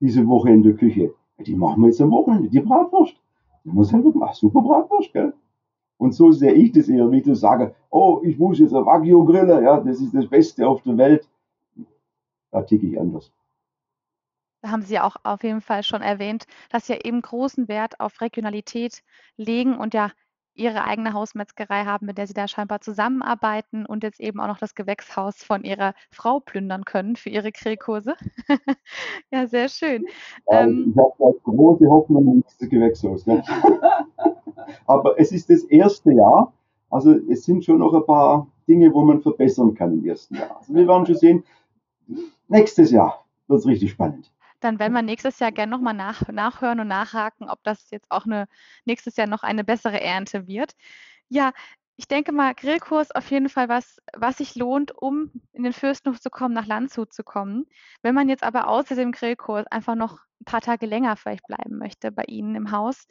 diese 0.00 0.26
Woche 0.26 0.50
in 0.50 0.62
der 0.62 0.74
Küche. 0.74 1.14
Die 1.38 1.54
machen 1.56 1.82
wir 1.82 1.88
jetzt 1.88 2.00
am 2.00 2.10
Wochenende, 2.12 2.48
die 2.48 2.60
Bratwurst. 2.60 3.16
Die 3.64 3.72
wir 3.72 3.84
selber 3.84 4.12
gemacht, 4.12 4.36
super 4.36 4.62
Bratwurst, 4.62 5.12
gell?“ 5.12 5.32
Und 5.98 6.14
so 6.14 6.32
sehe 6.32 6.52
ich 6.54 6.72
das 6.72 6.88
eher, 6.88 7.10
wie 7.12 7.22
zu 7.22 7.34
sagen: 7.34 7.72
„Oh, 7.90 8.20
ich 8.24 8.38
muss 8.38 8.58
jetzt 8.60 8.74
'n 8.74 8.86
Wagyu 8.86 9.24
grillen, 9.26 9.64
ja, 9.64 9.80
das 9.80 10.00
ist 10.00 10.14
das 10.14 10.28
Beste 10.28 10.68
auf 10.68 10.82
der 10.82 10.98
Welt.“ 10.98 11.28
Da 12.52 12.62
ticke 12.62 12.86
ich 12.86 12.98
anders. 13.00 13.30
Da 14.64 14.70
haben 14.70 14.80
Sie 14.80 14.94
ja 14.94 15.04
auch 15.04 15.16
auf 15.24 15.42
jeden 15.42 15.60
Fall 15.60 15.82
schon 15.82 16.00
erwähnt, 16.00 16.46
dass 16.70 16.86
Sie 16.86 16.94
ja 16.94 16.98
eben 17.04 17.20
großen 17.20 17.68
Wert 17.68 18.00
auf 18.00 18.22
Regionalität 18.22 19.02
legen 19.36 19.76
und 19.76 19.92
ja 19.92 20.10
Ihre 20.56 20.84
eigene 20.84 21.12
Hausmetzgerei 21.12 21.84
haben, 21.84 22.06
mit 22.06 22.16
der 22.18 22.26
Sie 22.26 22.34
da 22.34 22.46
scheinbar 22.48 22.80
zusammenarbeiten 22.80 23.86
und 23.86 24.04
jetzt 24.04 24.20
eben 24.20 24.40
auch 24.40 24.46
noch 24.46 24.58
das 24.58 24.74
Gewächshaus 24.74 25.42
von 25.42 25.64
Ihrer 25.64 25.94
Frau 26.12 26.40
plündern 26.40 26.84
können 26.84 27.16
für 27.16 27.30
Ihre 27.30 27.52
Grillkurse. 27.52 28.14
Ja, 29.32 29.46
sehr 29.48 29.68
schön. 29.68 30.06
Ja, 30.50 30.66
ich 30.66 30.70
Ähm 30.70 30.90
ich 30.90 30.96
habe 30.96 31.12
da 31.18 31.26
große 31.44 31.86
Hoffnung 31.88 32.26
in 32.28 32.44
dieses 32.48 32.68
Gewächshaus, 32.70 33.24
gell? 33.24 33.42
Aber 34.86 35.18
es 35.20 35.32
ist 35.32 35.50
das 35.50 35.64
1. 35.70 36.12
Jahr, 36.12 36.52
also 36.90 37.12
es 37.30 37.44
sind 37.44 37.64
schon 37.64 37.78
noch 37.78 37.94
'n 37.94 38.06
paar 38.06 38.48
Dinge, 38.68 38.92
wo 38.94 39.02
man 39.04 39.22
verbessern 39.22 39.74
kann 39.74 39.94
im 39.94 40.04
1. 40.04 40.36
Jahr. 40.36 40.58
Also, 40.58 40.74
wir 40.74 40.88
werden 40.88 41.06
schon 41.06 41.16
sehen, 41.16 41.44
nächstes 42.48 42.90
Jahr 42.92 43.24
wird's 43.48 43.66
richtig 43.66 43.92
spannend. 43.92 44.32
Dann 44.64 44.78
werden 44.78 44.94
wir 44.94 45.02
nächstes 45.02 45.38
Jahr 45.40 45.52
gern 45.52 45.68
noch 45.70 45.80
mal 45.82 45.92
nach 45.92 46.26
nachhören 46.28 46.80
und 46.80 46.88
nachhaken, 46.88 47.50
ob 47.50 47.62
das 47.64 47.90
jetzt 47.90 48.10
auch 48.10 48.24
'ne 48.26 48.46
nächstes 48.86 49.16
Jahr 49.16 49.26
noch 49.26 49.42
eine 49.42 49.62
bessere 49.62 50.00
Ernte 50.00 50.46
wird. 50.46 50.72
Ja, 51.28 51.52
ich 51.96 52.08
denke 52.08 52.32
mal, 52.32 52.54
Grillkurs 52.54 53.10
auf 53.12 53.30
jeden 53.30 53.48
Fall 53.50 53.68
was, 53.68 53.98
was 54.16 54.38
sich 54.38 54.54
lohnt, 54.56 54.90
um 54.96 55.30
in 55.52 55.64
den 55.64 55.72
Fürstenhof 55.74 56.18
zu 56.20 56.30
kommen, 56.30 56.54
nach 56.54 56.66
Landshut 56.66 57.12
zu 57.12 57.24
kommen. 57.24 57.66
Wenn 58.02 58.14
man 58.14 58.28
jetzt 58.30 58.42
aber 58.42 58.68
außer 58.68 58.94
dem 58.96 59.12
Grillkurs 59.12 59.66
einfach 59.68 59.96
noch 59.96 60.20
'n 60.40 60.44
paar 60.46 60.62
Tage 60.62 60.86
länger 60.86 61.16
vielleicht 61.16 61.46
bleiben 61.46 61.78
möchte 61.78 62.10
bei 62.12 62.24
Ihnen 62.26 62.54
im 62.56 62.70
Haus, 62.72 63.06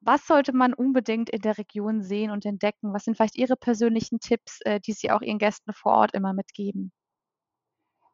was 0.00 0.26
sollte 0.26 0.52
man 0.54 0.74
unbedingt 0.74 1.30
in 1.30 1.40
der 1.42 1.58
Region 1.58 2.02
sehen 2.02 2.30
und 2.32 2.44
entdecken? 2.46 2.92
Was 2.94 3.04
sind 3.04 3.16
vielleicht 3.16 3.36
Ihre 3.38 3.56
persönlichen 3.56 4.18
Tipps, 4.20 4.60
äh, 4.62 4.80
die 4.80 4.92
Sie 4.94 5.10
auch 5.12 5.22
Ihren 5.22 5.38
Gästen 5.38 5.72
vor 5.72 5.92
Ort 5.92 6.14
immer 6.14 6.32
mitgeben? 6.34 6.90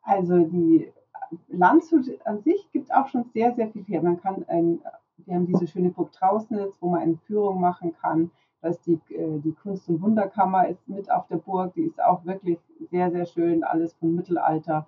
Also, 0.04 0.38
die 0.46 0.90
Landshut 1.48 2.06
an 2.24 2.40
sich 2.42 2.70
gibt 2.72 2.92
auch 2.94 3.08
schon 3.08 3.24
sehr, 3.34 3.54
sehr 3.54 3.68
viel 3.68 3.84
her. 3.84 4.02
Man 4.02 4.20
kann 4.20 4.44
ein 4.48 4.80
wir 5.24 5.34
haben 5.34 5.46
diese 5.46 5.66
schöne 5.66 5.90
Burg 5.90 6.12
Trausnitz, 6.12 6.76
wo 6.80 6.90
man 6.90 7.00
eine 7.00 7.16
Führung 7.26 7.60
machen 7.60 7.94
kann. 8.00 8.30
Da 8.62 8.68
ist 8.68 8.86
die 8.86 9.00
äh, 9.14 9.38
die 9.40 9.52
Kunst 9.52 9.88
und 9.88 10.00
Wunderkammer 10.02 10.68
ist 10.68 10.88
mit 10.88 11.10
auf 11.10 11.26
der 11.28 11.36
Burg, 11.36 11.74
die 11.74 11.82
ist 11.82 12.02
auch 12.02 12.24
wirklich 12.24 12.58
sehr, 12.90 13.10
sehr 13.10 13.26
schön, 13.26 13.64
alles 13.64 13.94
vom 13.94 14.14
Mittelalter. 14.14 14.86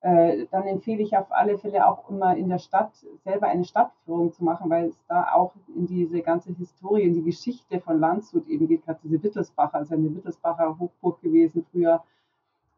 Äh, 0.00 0.46
dann 0.50 0.64
empfehle 0.64 1.02
ich 1.02 1.16
auf 1.16 1.26
alle 1.32 1.58
Fälle 1.58 1.86
auch 1.86 2.08
immer 2.10 2.36
in 2.36 2.48
der 2.48 2.58
Stadt 2.58 2.92
selber 3.24 3.48
eine 3.48 3.64
Stadtführung 3.64 4.32
zu 4.32 4.44
machen, 4.44 4.70
weil 4.70 4.86
es 4.86 4.98
da 5.08 5.32
auch 5.32 5.52
in 5.74 5.86
diese 5.86 6.20
ganze 6.20 6.52
Historie, 6.52 7.02
in 7.02 7.14
die 7.14 7.22
Geschichte 7.22 7.80
von 7.80 7.98
Landshut 7.98 8.46
eben 8.46 8.68
geht, 8.68 8.84
grad 8.84 8.98
diese 9.02 9.22
Wittelsbacher, 9.22 9.80
ist 9.80 9.90
ja 9.90 9.96
'ne 9.96 10.14
Wittelsbacher 10.14 10.78
Hochburg 10.78 11.20
gewesen 11.22 11.64
früher. 11.72 12.02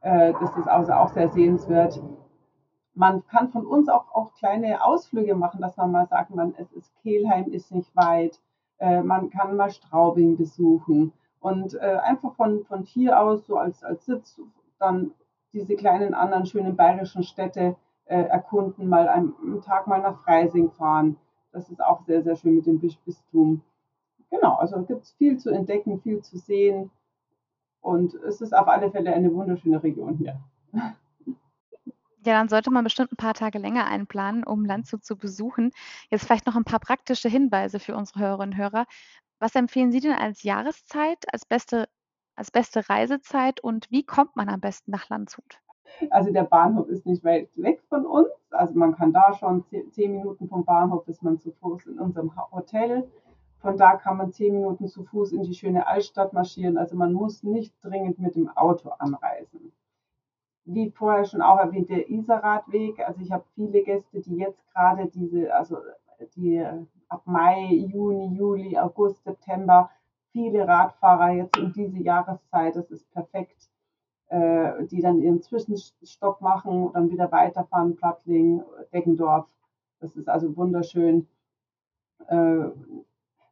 Äh, 0.00 0.32
das 0.40 0.56
ist 0.56 0.68
also 0.68 0.92
auch 0.92 1.08
sehr 1.08 1.28
sehenswert. 1.28 2.00
Man 2.98 3.24
kann 3.28 3.50
von 3.50 3.64
uns 3.64 3.88
auch 3.88 4.12
auch 4.12 4.34
kleine 4.34 4.84
Ausflüge 4.84 5.36
machen, 5.36 5.60
dass 5.60 5.76
man 5.76 5.92
mal 5.92 6.08
sagt, 6.08 6.34
man 6.34 6.52
es 6.58 6.72
ist 6.72 6.92
Kelheim 7.00 7.46
ist 7.52 7.70
nicht 7.70 7.94
weit. 7.94 8.40
Äh, 8.78 9.02
man 9.04 9.30
kann 9.30 9.54
mal 9.54 9.70
Straubing 9.70 10.36
besuchen 10.36 11.12
und, 11.38 11.74
äh, 11.74 11.98
einfach 12.02 12.34
von 12.34 12.64
von 12.64 12.82
hier 12.82 13.20
aus 13.20 13.46
so 13.46 13.56
als 13.56 13.84
als 13.84 14.04
Sitz 14.04 14.40
dann 14.80 15.12
diese 15.52 15.76
kleinen 15.76 16.12
anderen 16.12 16.46
schönen 16.46 16.74
bayerischen 16.74 17.22
Städte, 17.22 17.76
äh, 18.06 18.22
erkunden, 18.22 18.88
mal 18.88 19.06
ein 19.08 19.32
'n 19.44 19.62
Tag 19.62 19.86
mal 19.86 20.02
nach 20.02 20.18
Freising 20.24 20.72
fahren. 20.72 21.16
Das 21.52 21.70
ist 21.70 21.80
auch 21.80 22.00
sehr, 22.02 22.22
sehr 22.24 22.34
schön 22.34 22.56
mit 22.56 22.66
dem 22.66 22.80
Bistum. 22.80 23.62
Genau, 24.30 24.54
also 24.56 24.82
gibt's 24.82 25.12
viel 25.12 25.38
zu 25.38 25.50
entdecken, 25.50 26.00
viel 26.00 26.20
zu 26.22 26.36
sehen 26.36 26.90
und 27.80 28.14
es 28.14 28.40
ist 28.40 28.54
auf 28.56 28.66
alle 28.68 28.90
Fälle 28.90 29.12
eine 29.14 29.32
wunderschöne 29.32 29.82
Region 29.82 30.16
hier. 30.16 30.40
Ja, 32.28 32.35
dann 32.35 32.50
sollte 32.50 32.70
man 32.70 32.85
bestimmt 32.85 33.11
'n 33.11 33.16
paar 33.16 33.32
Tage 33.32 33.58
länger 33.58 33.87
einplanen, 33.87 34.44
um 34.44 34.66
Landshut 34.66 35.02
zu 35.02 35.16
besuchen. 35.16 35.70
Jetzt 36.11 36.26
vielleicht 36.26 36.47
noch 36.47 36.56
'n 36.56 36.64
paar 36.64 36.78
praktische 36.78 37.26
Hinweise 37.30 37.80
für 37.80 37.97
unsere 37.97 38.20
Hörerinnen 38.20 38.52
und 38.52 38.58
Hörer. 38.58 38.85
Was 39.40 39.54
empfehlen 39.54 39.92
Sie 39.92 40.00
denn 40.00 40.12
als 40.12 40.42
Jahreszeit, 40.42 41.25
als 41.35 41.47
beste 41.47 41.88
als 42.37 42.50
beste 42.50 42.88
Reisezeit 42.90 43.61
und 43.61 43.90
wie 43.90 44.04
kommt 44.04 44.37
man 44.37 44.49
am 44.50 44.61
besten 44.61 44.90
nach 44.90 45.08
Landshut? 45.11 45.61
Also 46.11 46.32
der 46.32 46.44
Bahnhof 46.44 46.88
ist 46.88 47.06
nicht 47.06 47.25
weit 47.25 47.49
weg 47.56 47.82
von 47.88 48.06
uns. 48.06 48.28
Also 48.50 48.75
man 48.78 48.94
kann 48.94 49.12
da 49.12 49.32
schon 49.35 49.64
zehn 49.90 50.12
Minuten 50.12 50.49
vom 50.49 50.64
Bahnhof 50.64 51.06
ist 51.08 51.23
man 51.23 51.38
zu 51.38 51.52
Fuß 51.52 51.87
in 51.87 51.99
unserem 51.99 52.32
Hotel. 52.52 53.11
Von 53.61 53.76
da 53.76 53.97
kann 53.97 54.16
man 54.16 54.32
zehn 54.32 54.54
Minuten 54.54 54.87
zu 54.88 55.04
Fuß 55.04 55.32
in 55.32 55.42
die 55.42 55.54
schöne 55.54 55.87
Altstadt 55.87 56.32
marschieren. 56.32 56.78
Also 56.78 56.97
man 56.97 57.12
muss 57.12 57.42
nicht 57.42 57.75
dringend 57.82 58.18
mit 58.18 58.37
dem 58.37 58.49
Auto 58.49 58.90
anreisen. 58.90 59.73
Wie 60.70 60.90
vorher 60.90 61.25
schon 61.25 61.40
auch 61.40 61.58
erwähnt, 61.58 61.88
der 61.88 62.10
Isarradweg. 62.10 63.00
Also 63.00 63.22
ich 63.22 63.32
habe 63.32 63.44
viele 63.54 63.82
Gäste, 63.82 64.20
die 64.20 64.37
jetzt 64.37 64.62
gerade 64.72 65.06
diese, 65.06 65.54
also 65.54 65.78
die 66.37 66.62
ab 67.08 67.22
Mai, 67.25 67.72
Juni, 67.72 68.37
Juli, 68.37 68.76
August, 68.76 69.25
September, 69.25 69.90
viele 70.32 70.68
Radfahrer 70.68 71.30
jetzt 71.32 71.56
in 71.56 71.72
diese 71.72 71.98
Jahreszeit, 71.98 72.76
das 72.76 72.90
ist 72.90 73.10
perfekt, 73.12 73.70
äh, 74.28 74.84
die 74.87 75.00
dann 75.00 75.22
ihren 75.22 75.40
Zwischenstopp 75.40 76.40
machen 76.42 76.84
und 76.84 76.94
dann 76.94 77.10
wieder 77.10 77.32
weiterfahren, 77.32 77.96
Plattling, 77.96 78.62
Deggendorf. 78.92 79.46
Das 80.00 80.14
ist 80.16 80.28
also 80.28 80.54
wunderschön. 80.56 81.26
Äh, 82.28 82.68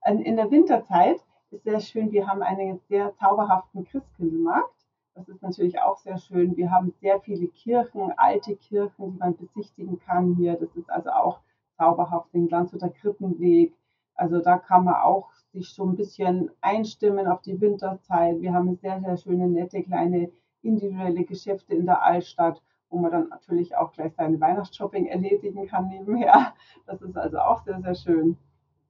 in 0.05 0.37
der 0.37 0.51
Winterzeit 0.51 1.25
ist 1.51 1.65
sehr 1.65 1.81
schön, 1.81 2.13
wir 2.13 2.29
haben 2.29 2.43
einen 2.43 2.79
sehr 2.89 3.15
zauberhaften 3.17 3.85
Christkindlmarkt. 3.85 4.76
Das 5.17 5.29
ist 5.31 5.41
natürlich 5.43 5.81
auch 5.81 5.97
sehr 5.97 6.19
schön. 6.19 6.59
Wir 6.59 6.71
haben 6.71 6.93
sehr 7.01 7.19
viele 7.21 7.49
Kirchen, 7.49 8.13
alte 8.19 8.55
Kirchen, 8.55 9.13
die 9.13 9.19
man 9.19 9.35
besichtigen 9.35 9.99
kann 9.99 10.35
hier. 10.35 10.57
Das 10.57 10.69
ist 10.77 10.91
also 10.91 11.09
auch 11.09 11.41
zauberhaft, 11.79 12.35
den 12.35 12.49
Glanzhuter 12.49 12.91
Krippenweg. 12.91 13.75
Also 14.15 14.41
da 14.41 14.59
kann 14.59 14.85
man 14.85 14.97
auch 14.97 15.31
sich 15.53 15.71
so 15.71 15.87
ein 15.87 15.97
bisschen 15.97 16.51
einstimmen 16.61 17.27
auf 17.29 17.41
die 17.41 17.59
Winterzeit. 17.59 18.43
Wir 18.43 18.53
haben 18.53 18.77
sehr, 18.77 19.01
sehr 19.01 19.17
schöne, 19.17 19.49
nette, 19.49 19.83
kleine 19.83 20.31
individuelle 20.61 21.25
Geschäfte 21.25 21.75
in 21.75 21.87
der 21.87 22.03
Altstadt, 22.03 22.63
wo 22.91 22.99
man 22.99 23.11
dann 23.11 23.29
natürlich 23.31 23.75
auch 23.75 23.93
gleich 23.93 24.13
seine 24.17 24.39
Weihnachtsshopping 24.39 25.07
erledigen 25.07 25.67
kann 25.67 25.89
nebenher. 25.89 26.53
Das 26.87 27.01
ist 27.01 27.17
also 27.17 27.39
auch 27.39 27.65
sehr, 27.65 27.81
sehr 27.81 27.95
schön. 27.95 28.37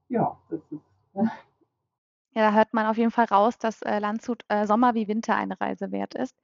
Ja, 0.09 0.37
das 0.51 0.61
ist 0.73 0.83
ja, 2.37 2.51
da 2.51 2.53
hört 2.53 2.75
man 2.75 2.85
auf 2.85 2.99
jeden 2.99 3.11
Fall 3.11 3.25
raus, 3.25 3.57
dass 3.57 3.81
äh, 3.81 3.99
Landshut 3.99 4.45
äh, 4.49 4.67
Sommer 4.67 4.95
wie 4.95 5.09
Winter 5.09 5.35
eine 5.35 5.59
Reise 5.59 5.91
wert 5.91 6.15
ist. 6.15 6.37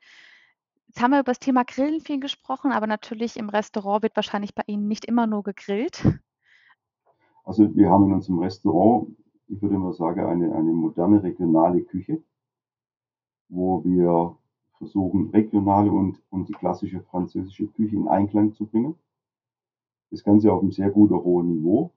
Jetzt 0.87 1.03
haben 1.03 1.11
wir 1.11 1.21
über 1.21 1.33
das 1.33 1.39
Thema 1.39 1.65
Grillen 1.65 2.01
viel 2.01 2.19
gesprochen, 2.19 2.73
aber 2.73 2.87
natürlich 2.87 3.37
im 3.37 3.51
Restaurant 3.51 4.03
wird 4.03 4.17
wahrscheinlich 4.17 4.55
bei 4.55 4.63
Ihnen 4.67 4.89
nicht 4.89 5.05
immer 5.05 5.27
nur 5.27 5.43
gegrillt. 5.43 6.03
Also 7.45 7.77
wir 7.77 7.91
haben 7.91 8.07
in 8.07 8.15
unserem 8.15 8.39
Restaurant, 8.39 9.15
ich 9.49 9.61
würde 9.61 9.77
mal 9.77 9.93
sagen, 9.93 10.25
eine, 10.25 10.55
eine 10.55 10.73
moderne 10.73 11.23
regionale 11.23 11.83
Küche, 11.83 12.23
wo 13.51 13.85
wir 13.85 14.35
versuchen, 14.79 15.29
regionale 15.29 15.93
und, 15.93 16.23
und 16.31 16.49
die 16.49 16.55
klassische 16.55 17.03
französische 17.03 17.67
Küche 17.67 17.97
in 17.97 18.09
Einklang 18.09 18.55
zu 18.55 18.65
bringen. 18.65 18.95
Das 20.11 20.25
Ganze 20.25 20.51
auf 20.53 20.63
einem 20.63 20.73
sehr 20.73 20.91
guten 20.91 21.17
hohen 21.17 21.49
Niveau 21.49 21.93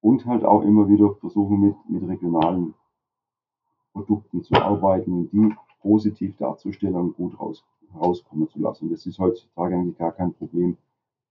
und 0.00 0.24
halt 0.24 0.44
auch 0.44 0.62
immer 0.62 0.88
wieder 0.88 1.14
versuchen, 1.16 1.60
mit, 1.60 1.76
mit 1.90 2.08
regionalen 2.08 2.74
Produkten 3.94 4.42
zu 4.42 4.54
arbeiten 4.54 5.12
und 5.12 5.32
die 5.32 5.54
positiv 5.80 6.36
darzustellen 6.36 6.96
und 6.96 7.16
gut 7.16 7.38
raus, 7.38 7.64
rauskommen 7.94 8.48
zu 8.50 8.58
lassen. 8.58 8.90
Das 8.90 9.06
ist 9.06 9.18
heutzutage 9.18 9.76
eigentlich 9.76 9.96
gar 9.96 10.12
kein 10.12 10.34
Problem. 10.34 10.76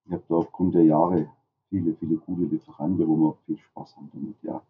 Ich 0.06 0.12
habe 0.12 0.24
da 0.28 0.36
aufgrund 0.36 0.74
der 0.74 0.86
Jahre 0.86 1.30
viele, 1.70 1.94
viele 1.96 2.16
gute 2.16 2.44
Lieferanten, 2.44 3.08
wo 3.08 3.16
wir 3.18 3.38
viel 3.46 3.58
Spaß 3.58 3.98
haben 3.98 4.10
damit, 4.14 4.36
ja. 4.42 4.62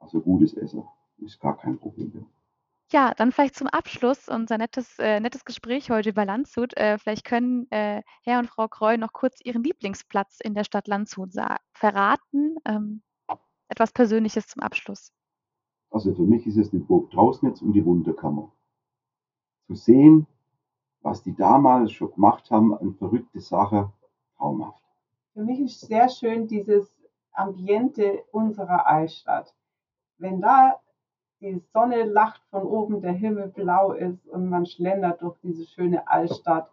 Also 0.00 0.20
gutes 0.20 0.54
Essen 0.54 0.84
ist 1.18 1.40
gar 1.40 1.56
kein 1.56 1.78
Problem. 1.78 2.12
Mehr. 2.12 2.24
Ja, 2.92 3.14
dann 3.14 3.32
vielleicht 3.32 3.56
zum 3.56 3.66
Abschluss 3.66 4.28
unser 4.28 4.58
nettes, 4.58 4.98
äh, 4.98 5.18
nettes 5.18 5.44
Gespräch 5.44 5.90
heute 5.90 6.10
über 6.10 6.24
Landshut. 6.24 6.76
Äh, 6.76 6.98
vielleicht 6.98 7.24
können 7.24 7.66
äh, 7.70 8.02
Herr 8.22 8.38
und 8.38 8.48
Frau 8.48 8.68
Kreu 8.68 8.96
noch 8.96 9.12
kurz 9.12 9.40
Ihren 9.42 9.64
Lieblingsplatz 9.64 10.38
in 10.40 10.54
der 10.54 10.64
Stadt 10.64 10.86
Landshut 10.86 11.30
verraten. 11.72 12.56
Ähm, 12.64 13.02
etwas 13.68 13.92
Persönliches 13.92 14.46
zum 14.46 14.62
Abschluss. 14.62 15.12
Also 15.90 16.14
für 16.14 16.22
mich 16.22 16.46
ist 16.46 16.56
es 16.56 16.70
die 16.70 16.78
Burg 16.78 17.10
Trausnitz 17.10 17.62
und 17.62 17.72
die 17.72 17.84
Wunderkammer. 17.84 18.52
Zu 19.66 19.74
sehen, 19.74 20.26
was 21.02 21.22
die 21.22 21.34
damals 21.34 21.92
schon 21.92 22.12
gemacht 22.12 22.50
haben, 22.50 22.76
eine 22.76 22.92
verrückte 22.92 23.40
Sache, 23.40 23.92
traumhaft. 24.36 24.82
Für 25.34 25.44
mich 25.44 25.60
ist 25.60 25.80
sehr 25.80 26.08
schön 26.08 26.46
dieses 26.46 26.90
Ambiente 27.32 28.24
unserer 28.32 28.86
Altstadt. 28.86 29.54
Wenn 30.18 30.40
da 30.40 30.80
die 31.40 31.62
Sonne 31.72 32.04
lacht 32.04 32.42
von 32.50 32.62
oben, 32.62 33.02
der 33.02 33.12
Himmel 33.12 33.48
blau 33.48 33.92
ist 33.92 34.26
und 34.28 34.48
man 34.48 34.66
schlendert 34.66 35.20
durch 35.20 35.36
diese 35.42 35.66
schöne 35.66 36.08
Altstadt, 36.08 36.70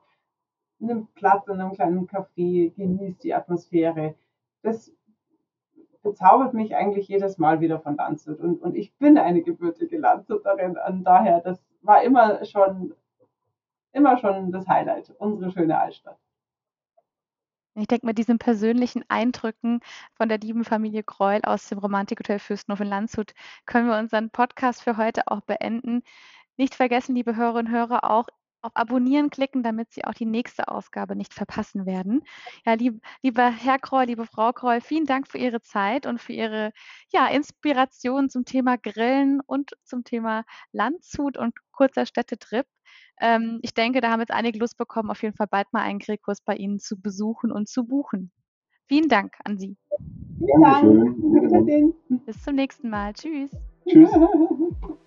nimmt 0.80 1.14
Platz 1.16 1.48
in 1.48 1.60
einem 1.60 1.74
kleinen 1.74 2.08
Café, 2.08 2.74
genießt 2.74 3.24
die 3.24 3.34
Atmosphäre. 3.34 4.16
Das 4.62 4.92
bezaubert 6.04 6.54
mich 6.54 6.76
eigentlich 6.76 7.08
jedes 7.08 7.38
Mal 7.38 7.62
wieder 7.62 7.80
von 7.80 7.96
Landshut. 7.96 8.40
Und, 8.40 8.62
und 8.62 8.76
ich 8.76 8.94
bin 8.98 9.18
eine 9.18 9.42
gebürtige 9.42 9.98
Landshuterin. 9.98 10.78
Und 10.88 11.04
daher, 11.04 11.42
das 11.42 11.64
war 11.82 12.04
immer 12.04 12.44
schon, 12.46 12.94
immer 13.94 14.18
schon 14.18 14.52
das 14.52 14.68
Highlight, 14.68 15.14
unsere 15.18 15.52
schöne 15.52 15.80
Altstadt. 15.80 16.20
Ich 17.76 17.88
denke, 17.88 18.06
mit 18.06 18.20
diesen 18.20 18.38
persönlichen 18.38 19.04
Eindrücken 19.08 19.80
von 20.14 20.30
der 20.30 20.38
lieben 20.38 20.64
Familie 20.64 21.02
Kreul 21.02 21.42
aus 21.44 21.70
dem 21.70 21.80
Romantikhotel 21.80 22.38
Fürstenhof 22.38 22.82
in 22.82 22.88
Landshut 22.88 23.34
können 23.66 23.88
wir 23.88 23.98
unseren 23.98 24.30
Podcast 24.30 24.84
für 24.84 24.98
heute 24.98 25.24
auch 25.28 25.42
beenden. 25.42 26.04
Nicht 26.56 26.76
vergessen, 26.76 27.16
liebe 27.16 27.36
Hörerinnen 27.36 27.74
und 27.74 27.80
Hörer, 27.80 28.12
auch 28.12 28.28
auf 28.64 28.76
Abonnieren 28.76 29.30
klicken, 29.30 29.62
damit 29.62 29.92
Sie 29.92 30.06
auch 30.06 30.14
die 30.14 30.26
nächste 30.26 30.70
Ausgabe 30.70 31.16
nicht 31.16 31.34
verpassen 31.34 31.86
werden. 31.86 32.24
Ja, 32.66 32.74
lieb, 32.74 33.02
lieber 33.22 33.50
Herr 33.50 33.78
Kreul, 33.78 34.06
liebe 34.06 34.26
Frau 34.26 34.52
Kreul, 34.54 34.82
vielen 34.82 35.06
Dank 35.06 35.28
für 35.28 35.38
Ihre 35.38 35.62
Zeit 35.62 36.06
und 36.06 36.20
für 36.20 36.34
Ihre 36.34 36.72
ja, 37.12 37.28
Inspiration 37.28 38.30
zum 38.30 38.46
Thema 38.46 38.78
Grillen 38.78 39.42
und 39.46 39.72
zum 39.84 40.04
Thema 40.04 40.46
Landshut 40.72 41.38
und 41.38 41.54
kurzer 41.72 42.06
Städtetrip. 42.06 42.66
Ähm, 43.20 43.60
ich 43.62 43.74
denke, 43.74 44.02
da 44.02 44.12
haben 44.12 44.22
jetzt 44.22 44.34
einige 44.34 44.60
Lust 44.60 44.78
bekommen, 44.78 45.12
auf 45.12 45.22
jeden 45.22 45.36
Fall 45.36 45.48
bald 45.48 45.72
mal 45.74 45.82
einen 45.82 46.00
Grillkurs 46.00 46.42
bei 46.42 46.56
Ihnen 46.56 46.80
zu 46.80 47.00
besuchen 47.00 47.52
und 47.52 47.68
zu 47.68 47.86
buchen. 47.86 48.32
Vielen 48.88 49.10
Dank 49.10 49.36
an 49.44 49.58
Sie. 49.58 49.78
Vielen 50.38 50.62
Dank. 50.62 52.26
Bis 52.26 52.42
zum 52.44 52.56
nächsten 52.56 52.90
Mal. 52.90 53.14
Tschüss. 53.14 53.52
Tschüss. 53.88 54.10